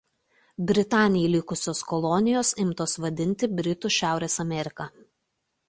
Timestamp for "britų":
3.61-3.95